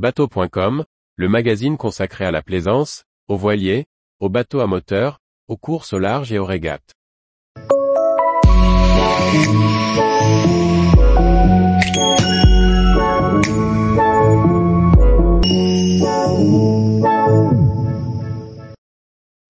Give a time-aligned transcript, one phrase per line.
[0.00, 3.84] Bateau.com, le magazine consacré à la plaisance, aux voiliers,
[4.18, 6.94] aux bateaux à moteur, aux courses au large et aux régates.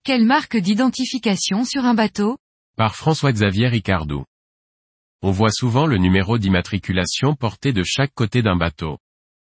[0.02, 2.38] Quelle marque d'identification sur un bateau?
[2.76, 4.24] Par François-Xavier Ricardou.
[5.22, 8.98] On voit souvent le numéro d'immatriculation porté de chaque côté d'un bateau.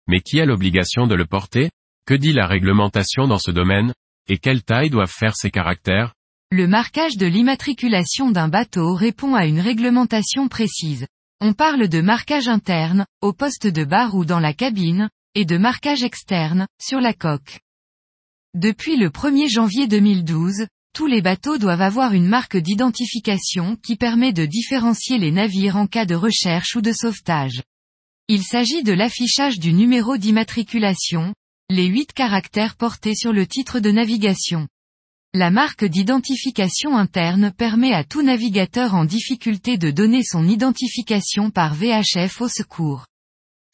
[0.07, 1.71] Mais qui a l'obligation de le porter?
[2.05, 3.93] Que dit la réglementation dans ce domaine?
[4.27, 6.13] Et quelle taille doivent faire ces caractères?
[6.51, 11.07] Le marquage de l'immatriculation d'un bateau répond à une réglementation précise.
[11.41, 15.57] On parle de marquage interne, au poste de barre ou dans la cabine, et de
[15.57, 17.59] marquage externe, sur la coque.
[18.53, 24.31] Depuis le 1er janvier 2012, tous les bateaux doivent avoir une marque d'identification qui permet
[24.31, 27.63] de différencier les navires en cas de recherche ou de sauvetage.
[28.27, 31.35] Il s'agit de l'affichage du numéro d'immatriculation,
[31.69, 34.67] les huit caractères portés sur le titre de navigation.
[35.35, 41.75] La marque d'identification interne permet à tout navigateur en difficulté de donner son identification par
[41.75, 43.05] VHF au secours.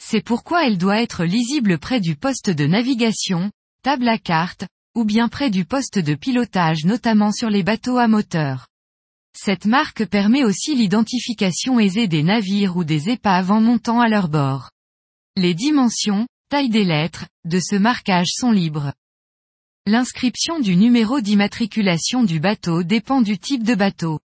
[0.03, 3.52] C'est pourquoi elle doit être lisible près du poste de navigation,
[3.83, 8.09] table à carte, ou bien près du poste de pilotage notamment sur les bateaux à
[8.09, 8.67] moteur.
[9.34, 14.28] Cette marque permet aussi l'identification aisée des navires ou des épaves en montant à leur
[14.28, 14.72] bord.
[15.38, 18.94] Les dimensions, taille des lettres, de ce marquage sont libres.
[19.88, 24.20] L'inscription du numéro d'immatriculation du bateau dépend du type de bateau.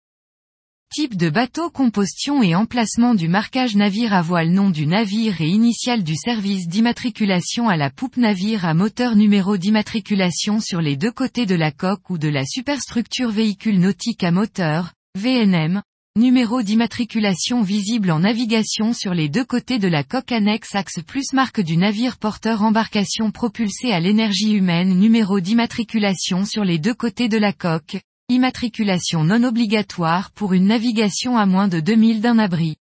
[0.94, 5.48] Type de bateau composition et emplacement du marquage navire à voile nom du navire et
[5.48, 11.10] initial du service d'immatriculation à la poupe navire à moteur numéro d'immatriculation sur les deux
[11.10, 15.82] côtés de la coque ou de la superstructure véhicule nautique à moteur, VNM,
[16.16, 21.32] numéro d'immatriculation visible en navigation sur les deux côtés de la coque annexe axe plus
[21.32, 27.28] marque du navire porteur embarcation propulsée à l'énergie humaine numéro d'immatriculation sur les deux côtés
[27.28, 27.96] de la coque,
[28.30, 32.76] Immatriculation non obligatoire pour une navigation à moins de 2000 d'un abri.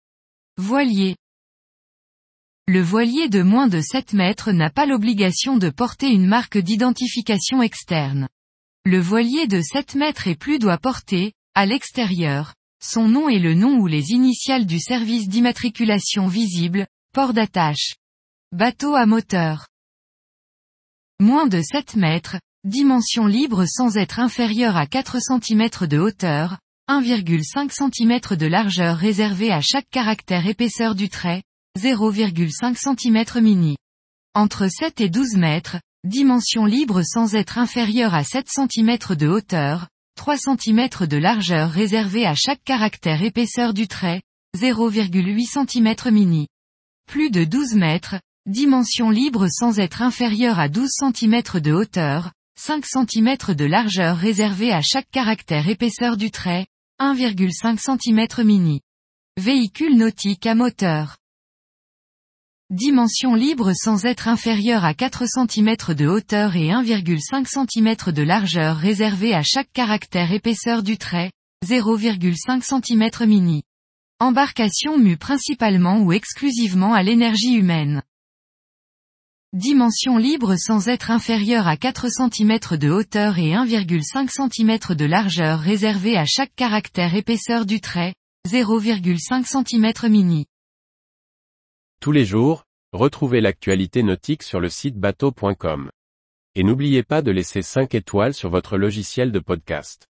[0.58, 1.16] Voilier.
[2.68, 7.62] Le voilier de moins de 7 mètres n'a pas l'obligation de porter une marque d'identification
[7.62, 8.28] externe.
[8.84, 13.54] Le voilier de 7 mètres et plus doit porter, à l'extérieur, son nom et le
[13.54, 17.94] nom ou les initiales du service d'immatriculation visible, port d'attache.
[18.52, 19.68] Bateau à moteur.
[21.18, 26.58] Moins de 7 mètres, Dimension libre sans être inférieure à 4 cm de hauteur,
[26.90, 31.42] 1,5 cm de largeur réservée à chaque caractère épaisseur du trait,
[31.78, 33.78] 0,5 cm mini.
[34.34, 39.88] Entre 7 et 12 mètres, dimension libre sans être inférieure à 7 cm de hauteur,
[40.16, 44.20] 3 cm de largeur réservée à chaque caractère épaisseur du trait,
[44.58, 46.46] 0,8 cm mini.
[47.06, 52.32] Plus de 12 mètres, dimension libre sans être inférieure à 12 cm de hauteur,
[52.62, 56.66] 5 cm de largeur réservée à chaque caractère épaisseur du trait,
[57.00, 58.82] 1,5 cm mini.
[59.38, 61.16] Véhicule nautique à moteur.
[62.68, 68.76] Dimension libre sans être inférieure à 4 cm de hauteur et 1,5 cm de largeur
[68.76, 71.32] réservée à chaque caractère épaisseur du trait,
[71.66, 73.62] 0,5 cm mini.
[74.18, 78.02] Embarcation mue principalement ou exclusivement à l'énergie humaine.
[79.52, 85.58] Dimension libre sans être inférieure à 4 cm de hauteur et 1,5 cm de largeur
[85.58, 88.14] réservée à chaque caractère épaisseur du trait,
[88.48, 90.46] 0,5 cm mini.
[92.00, 92.62] Tous les jours,
[92.92, 95.90] retrouvez l'actualité nautique sur le site bateau.com.
[96.54, 100.06] Et n'oubliez pas de laisser 5 étoiles sur votre logiciel de podcast.